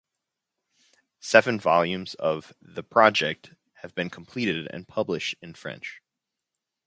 Seven 1.19 1.59
volumes 1.59 2.15
of 2.15 2.53
"the 2.59 2.81
project" 2.81 3.51
have 3.83 3.93
been 3.93 4.09
completed 4.09 4.67
and 4.73 4.87
published 4.87 5.35
in 5.43 5.53
French. 5.53 6.01